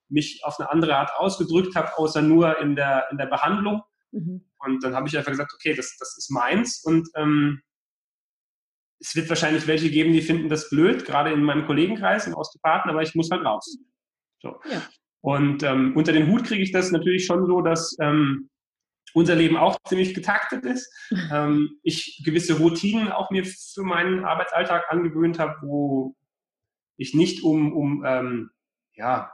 [0.09, 3.82] mich auf eine andere Art ausgedrückt habe, außer nur in der, in der Behandlung.
[4.12, 4.44] Mhm.
[4.59, 7.62] Und dann habe ich einfach gesagt, okay, das, das ist meins und ähm,
[9.07, 12.90] es wird wahrscheinlich welche geben, die finden das blöd, gerade in meinem Kollegenkreis, in Osteopathen,
[12.90, 13.79] aber ich muss halt raus.
[14.42, 14.57] So.
[14.69, 14.83] Ja.
[15.21, 18.51] Und ähm, unter den Hut kriege ich das natürlich schon so, dass ähm,
[19.14, 20.92] unser Leben auch ziemlich getaktet ist.
[21.33, 26.16] ähm, ich gewisse Routinen auch mir für meinen Arbeitsalltag angewöhnt habe, wo
[26.97, 28.51] ich nicht um, um ähm,
[28.95, 29.31] ja,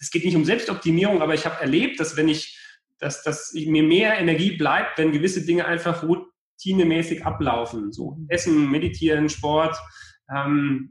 [0.00, 2.58] es geht nicht um Selbstoptimierung, aber ich habe erlebt, dass wenn ich,
[2.98, 6.02] dass, dass mir mehr Energie bleibt, wenn gewisse Dinge einfach
[6.58, 7.92] routinemäßig ablaufen.
[7.92, 8.18] So.
[8.28, 9.76] Essen, Meditieren, Sport.
[10.34, 10.90] Ähm,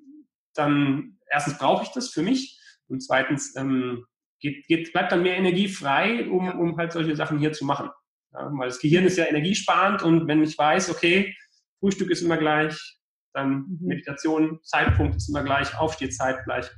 [0.55, 4.05] dann erstens brauche ich das für mich und zweitens ähm,
[4.39, 7.89] geht, geht, bleibt dann mehr Energie frei, um, um halt solche Sachen hier zu machen.
[8.33, 11.35] Ja, weil das Gehirn ist ja energiesparend und wenn ich weiß, okay,
[11.79, 12.99] Frühstück ist immer gleich,
[13.33, 13.79] dann mhm.
[13.81, 16.69] Meditation, Zeitpunkt ist immer gleich, Aufstehzeit gleich,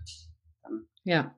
[0.64, 1.36] dann ja.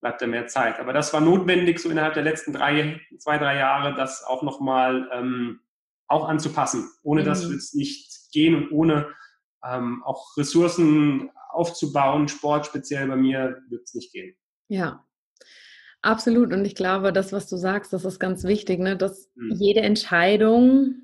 [0.00, 0.80] bleibt da mehr Zeit.
[0.80, 5.08] Aber das war notwendig, so innerhalb der letzten drei, zwei, drei Jahre, das auch nochmal
[5.12, 5.60] ähm,
[6.12, 6.90] auch anzupassen.
[7.02, 7.26] Ohne mhm.
[7.26, 9.08] das wird es nicht gehen und ohne
[9.64, 14.34] ähm, auch Ressourcen aufzubauen, Sport speziell bei mir, wird es nicht gehen.
[14.68, 15.04] Ja,
[16.00, 16.52] absolut.
[16.52, 18.96] Und ich glaube, das, was du sagst, das ist ganz wichtig, ne?
[18.96, 19.52] dass mhm.
[19.52, 20.94] jede Entscheidung,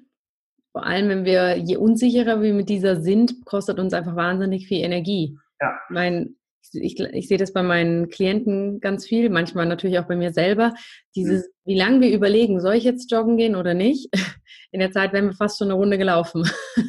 [0.73, 4.83] vor allem wenn wir, je unsicherer wir mit dieser sind, kostet uns einfach wahnsinnig viel
[4.83, 5.39] Energie.
[5.61, 5.79] Ja.
[5.91, 6.37] Mein,
[6.75, 10.75] ich, ich, sehe das bei meinen Klienten ganz viel, manchmal natürlich auch bei mir selber.
[11.15, 11.51] Dieses, mhm.
[11.65, 14.09] wie lange wir überlegen, soll ich jetzt joggen gehen oder nicht?
[14.71, 16.49] In der Zeit wären wir fast schon eine Runde gelaufen.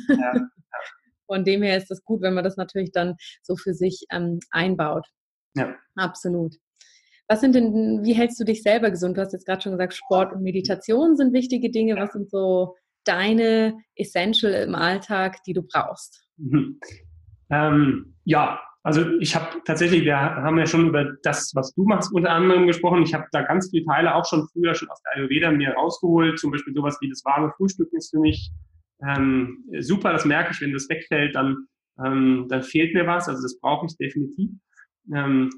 [0.10, 0.34] Ja.
[1.28, 4.40] Von dem her ist es gut, wenn man das natürlich dann so für sich ähm,
[4.50, 5.06] einbaut.
[5.56, 5.76] Ja.
[5.96, 6.56] Absolut.
[7.28, 9.16] Was sind denn, wie hältst du dich selber gesund?
[9.16, 11.96] Du hast jetzt gerade schon gesagt, Sport und Meditation sind wichtige Dinge.
[11.96, 16.24] Was sind so deine Essential im Alltag, die du brauchst?
[16.38, 16.80] Mhm.
[17.52, 22.14] Ähm, ja, also ich habe tatsächlich, wir haben ja schon über das, was du machst,
[22.14, 23.04] unter anderem gesprochen.
[23.04, 26.40] Ich habe da ganz viele Teile auch schon früher schon aus der Ayurveda mir rausgeholt.
[26.40, 28.52] Zum Beispiel sowas wie das warme Frühstück ist für mich
[29.06, 31.68] ähm, super, das merke ich, wenn das wegfällt, dann,
[32.04, 34.52] ähm, dann fehlt mir was, also das brauche ich definitiv.
[35.14, 35.50] Ähm,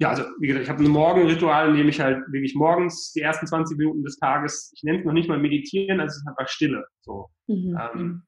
[0.00, 3.20] ja, also wie gesagt, ich habe ein Morgenritual, in dem ich halt wirklich morgens die
[3.20, 6.28] ersten 20 Minuten des Tages, ich nenne es noch nicht mal meditieren, also es ist
[6.28, 6.86] einfach Stille.
[7.00, 7.28] So.
[7.48, 7.78] Mhm.
[7.80, 8.22] Ähm, mhm.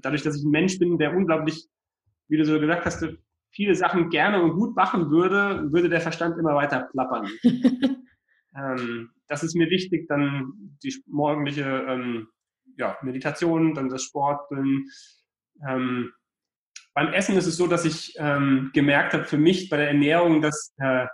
[0.00, 1.66] dadurch, dass ich ein Mensch bin, der unglaublich,
[2.28, 3.06] wie du so gesagt hast,
[3.54, 7.28] viele Sachen gerne und gut machen würde, würde der Verstand immer weiter plappern.
[8.56, 12.28] ähm, das ist mir wichtig, dann die morgendliche ähm,
[12.76, 14.86] ja, Meditation, dann das Sporten.
[15.66, 16.10] Ähm,
[16.94, 20.42] beim Essen ist es so, dass ich ähm, gemerkt habe für mich bei der Ernährung,
[20.42, 21.06] dass, äh,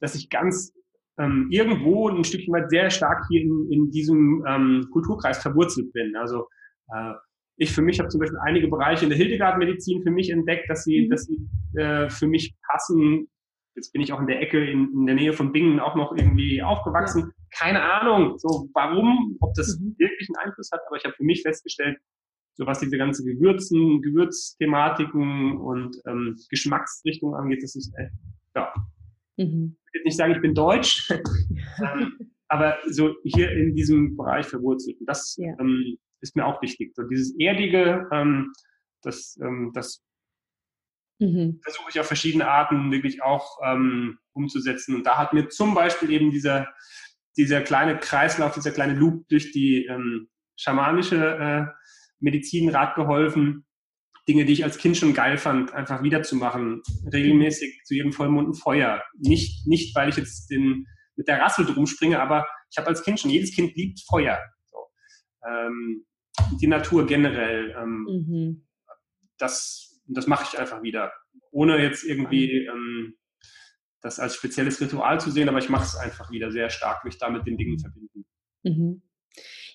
[0.00, 0.72] dass ich ganz
[1.18, 6.14] ähm, irgendwo ein Stückchen weit sehr stark hier in, in diesem ähm, Kulturkreis verwurzelt bin.
[6.16, 6.46] Also
[6.94, 7.12] äh,
[7.56, 10.84] ich für mich habe zum Beispiel einige Bereiche in der Hildegard-Medizin für mich entdeckt, dass
[10.84, 11.10] sie, mhm.
[11.10, 13.28] dass sie äh, für mich passen.
[13.74, 16.14] Jetzt bin ich auch in der Ecke in, in der Nähe von Bingen auch noch
[16.16, 17.20] irgendwie aufgewachsen.
[17.20, 17.32] Ja.
[17.58, 19.94] Keine Ahnung, so warum, ob das mhm.
[19.98, 21.98] wirklich einen Einfluss hat, aber ich habe für mich festgestellt,
[22.54, 28.12] so was diese ganze Gewürzen, Gewürzthematiken und ähm, Geschmacksrichtung angeht, das ist echt,
[28.54, 28.72] ja.
[29.36, 29.76] Mhm.
[29.86, 34.98] Ich will nicht sagen, ich bin deutsch, ähm, aber so hier in diesem Bereich verwurzelt.
[35.00, 35.54] Und das ja.
[35.60, 36.94] ähm, ist mir auch wichtig.
[36.94, 38.52] So dieses Erdige, ähm,
[39.02, 40.02] das, ähm, das
[41.18, 41.60] mhm.
[41.62, 44.94] versuche ich auf verschiedene Arten wirklich auch ähm, umzusetzen.
[44.94, 46.68] Und da hat mir zum Beispiel eben dieser,
[47.36, 51.66] dieser kleine Kreislauf, dieser kleine Loop durch die ähm, schamanische äh,
[52.18, 53.66] Medizinrat geholfen,
[54.28, 56.82] Dinge, die ich als Kind schon geil fand, einfach wiederzumachen.
[57.12, 59.02] Regelmäßig zu jedem Vollmond ein Feuer.
[59.18, 63.04] Nicht, nicht, weil ich jetzt den, mit der Rassel drum springe, aber ich habe als
[63.04, 64.38] Kind schon, jedes Kind liebt Feuer.
[65.46, 66.06] Ähm,
[66.60, 67.74] die Natur generell.
[67.78, 68.66] Ähm, mhm.
[69.38, 71.12] Das, das mache ich einfach wieder.
[71.50, 73.14] Ohne jetzt irgendwie ähm,
[74.00, 77.18] das als spezielles Ritual zu sehen, aber ich mache es einfach wieder sehr stark, mich
[77.18, 78.24] da mit den Dingen verbinden.
[78.62, 79.02] Mhm.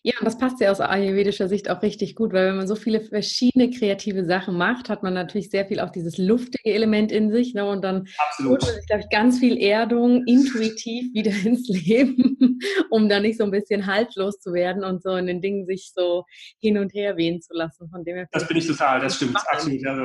[0.03, 2.75] Ja, und das passt ja aus ayurvedischer Sicht auch richtig gut, weil wenn man so
[2.75, 7.31] viele verschiedene kreative Sachen macht, hat man natürlich sehr viel auch dieses luftige Element in
[7.31, 7.53] sich.
[7.53, 7.67] Ne?
[7.67, 8.07] Und dann
[8.39, 13.37] holt man sich, glaube ich, ganz viel Erdung intuitiv wieder ins Leben, um dann nicht
[13.37, 16.23] so ein bisschen haltlos zu werden und so in den Dingen sich so
[16.59, 17.87] hin und her wehen zu lassen.
[17.91, 19.85] Von dem her das bin ich total, das stimmt, absolut.
[19.85, 20.01] Also,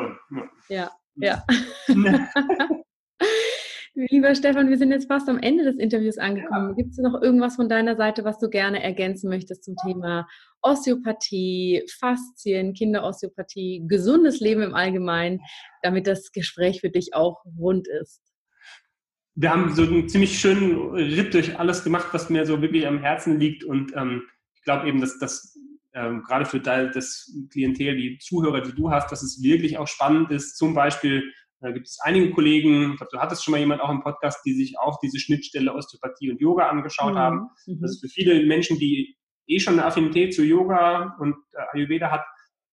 [0.69, 1.43] ja, ja.
[1.87, 2.29] ja.
[3.97, 6.69] Lieber Stefan, wir sind jetzt fast am Ende des Interviews angekommen.
[6.69, 6.75] Ja.
[6.75, 10.29] Gibt es noch irgendwas von deiner Seite, was du gerne ergänzen möchtest zum Thema
[10.61, 15.41] Osteopathie, Faszien, Kinderosteopathie, gesundes Leben im Allgemeinen,
[15.83, 18.21] damit das Gespräch für dich auch rund ist?
[19.35, 22.99] Wir haben so einen ziemlich schönen Ritt durch alles gemacht, was mir so wirklich am
[22.99, 23.65] Herzen liegt.
[23.65, 25.59] Und ähm, ich glaube eben, dass das
[25.95, 30.31] ähm, gerade für das Klientel, die Zuhörer, die du hast, dass es wirklich auch spannend
[30.31, 33.81] ist, zum Beispiel da gibt es einige Kollegen, ich glaube, du hattest schon mal jemand
[33.81, 37.19] auch im Podcast, die sich auch diese Schnittstelle Osteopathie und Yoga angeschaut mhm.
[37.19, 37.51] haben.
[37.67, 37.81] Mhm.
[37.81, 39.17] Das ist für viele Menschen, die
[39.47, 42.25] eh schon eine Affinität zu Yoga und äh, Ayurveda hat,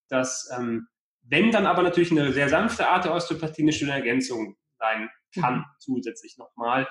[0.09, 0.87] dass ähm,
[1.21, 5.59] wenn dann aber natürlich eine sehr sanfte Art der Osteopathie eine schöne Ergänzung sein kann,
[5.59, 5.65] mhm.
[5.79, 6.87] zusätzlich nochmal,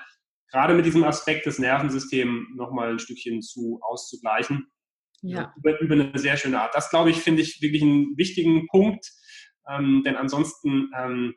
[0.51, 4.67] gerade mit diesem Aspekt des Nervensystems nochmal ein Stückchen zu auszugleichen.
[5.21, 5.53] Ja.
[5.57, 6.75] Über, über eine sehr schöne Art.
[6.75, 9.09] Das, glaube ich, finde ich wirklich einen wichtigen Punkt,
[9.69, 11.35] ähm, denn ansonsten ähm,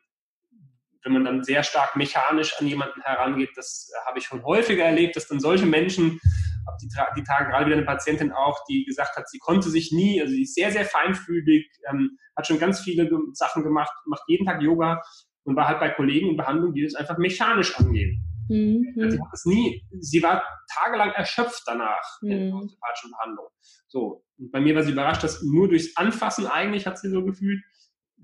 [1.07, 4.85] wenn man dann sehr stark mechanisch an jemanden herangeht, das äh, habe ich schon häufiger
[4.85, 6.21] erlebt, dass dann solche Menschen,
[6.67, 9.93] habe die, die Tage gerade wieder eine Patientin auch, die gesagt hat, sie konnte sich
[9.93, 14.25] nie, also sie ist sehr, sehr feinfühlig, ähm, hat schon ganz viele Sachen gemacht, macht
[14.27, 15.01] jeden Tag Yoga
[15.45, 18.21] und war halt bei Kollegen in Behandlung, die das einfach mechanisch angehen.
[18.49, 18.93] Mhm.
[18.97, 20.43] Sie hat es nie, sie war
[20.75, 22.31] tagelang erschöpft danach mhm.
[22.33, 23.47] in der osteopathischen Behandlung.
[23.87, 27.25] So, und bei mir war sie überrascht, dass nur durchs Anfassen eigentlich hat sie so
[27.25, 27.63] gefühlt,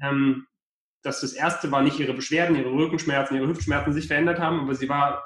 [0.03, 0.47] ähm,
[1.03, 4.75] dass das erste war nicht ihre Beschwerden, ihre Rückenschmerzen, ihre Hüftschmerzen sich verändert haben, aber
[4.75, 5.25] sie war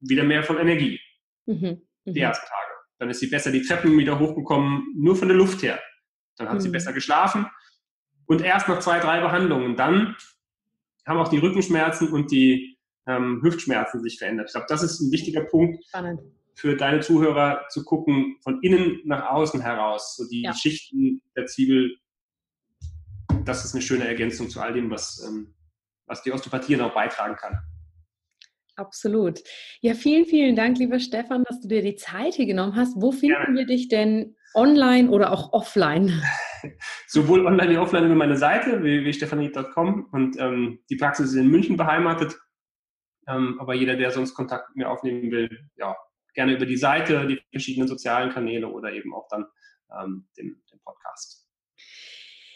[0.00, 1.00] wieder mehr von Energie.
[1.46, 1.82] Mhm.
[2.04, 2.12] Mhm.
[2.12, 2.72] Die ersten Tage.
[2.98, 5.80] Dann ist sie besser die Treppen wieder hochgekommen, nur von der Luft her.
[6.36, 6.60] Dann hat mhm.
[6.60, 7.46] sie besser geschlafen.
[8.26, 10.16] Und erst nach zwei, drei Behandlungen, dann
[11.06, 14.48] haben auch die Rückenschmerzen und die ähm, Hüftschmerzen sich verändert.
[14.48, 16.20] Ich glaube, das ist ein wichtiger Punkt Spannend.
[16.54, 20.54] für deine Zuhörer zu gucken, von innen nach außen heraus, so die ja.
[20.54, 21.96] Schichten der Zwiebel
[23.44, 25.54] das ist eine schöne Ergänzung zu all dem, was, ähm,
[26.06, 27.58] was die Osteopathie auch beitragen kann.
[28.76, 29.40] Absolut.
[29.80, 32.94] Ja, vielen, vielen Dank, lieber Stefan, dass du dir die Zeit hier genommen hast.
[33.00, 33.58] Wo finden Gerne.
[33.58, 36.22] wir dich denn online oder auch offline?
[37.06, 41.76] Sowohl online wie offline über meine Seite www.stefanie.com und ähm, die Praxis ist in München
[41.76, 42.38] beheimatet.
[43.28, 45.96] Ähm, aber jeder, der sonst Kontakt mit mir aufnehmen will, ja,
[46.34, 49.46] gerne über die Seite, die verschiedenen sozialen Kanäle oder eben auch dann
[50.00, 51.45] ähm, den, den Podcast.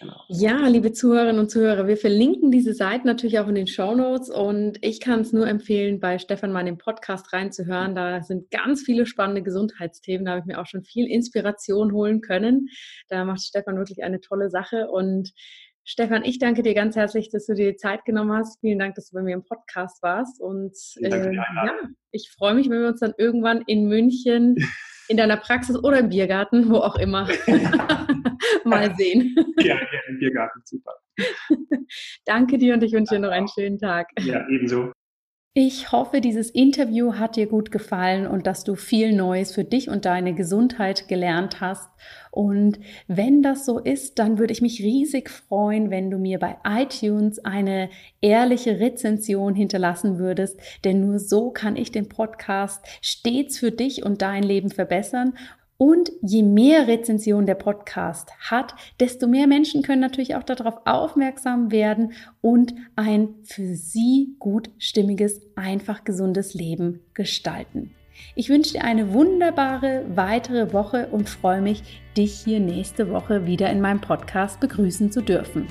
[0.01, 0.25] Genau.
[0.29, 4.31] Ja, liebe Zuhörerinnen und Zuhörer, wir verlinken diese Seiten natürlich auch in den Show Notes
[4.31, 7.95] und ich kann es nur empfehlen, bei Stefan mal in den Podcast reinzuhören.
[7.95, 10.25] Da sind ganz viele spannende Gesundheitsthemen.
[10.25, 12.69] Da habe ich mir auch schon viel Inspiration holen können.
[13.11, 15.33] Da macht Stefan wirklich eine tolle Sache und
[15.85, 18.59] Stefan, ich danke dir ganz herzlich, dass du dir die Zeit genommen hast.
[18.61, 20.41] Vielen Dank, dass du bei mir im Podcast warst.
[20.41, 21.75] Und äh, ja,
[22.11, 24.57] ich freue mich, wenn wir uns dann irgendwann in München
[25.11, 27.29] in deiner Praxis oder im Biergarten, wo auch immer,
[28.65, 29.35] mal sehen.
[29.59, 30.93] Ja, ja, im Biergarten, super.
[32.25, 34.09] Danke dir und ich wünsche dir noch einen schönen Tag.
[34.21, 34.93] Ja, ebenso.
[35.53, 39.89] Ich hoffe, dieses Interview hat dir gut gefallen und dass du viel Neues für dich
[39.89, 41.91] und deine Gesundheit gelernt hast.
[42.31, 42.79] Und
[43.09, 47.45] wenn das so ist, dann würde ich mich riesig freuen, wenn du mir bei iTunes
[47.45, 47.91] eine
[48.21, 54.23] ehrliche Rezension hinterlassen würdest, denn nur so kann ich den Podcast stets für dich und
[54.23, 55.35] dein Leben verbessern
[55.81, 61.73] und je mehr Rezension der Podcast hat, desto mehr Menschen können natürlich auch darauf aufmerksam
[61.73, 62.13] werden
[62.43, 67.95] und ein für sie gut stimmiges, einfach gesundes Leben gestalten.
[68.35, 73.71] Ich wünsche dir eine wunderbare weitere Woche und freue mich, dich hier nächste Woche wieder
[73.71, 75.67] in meinem Podcast begrüßen zu dürfen.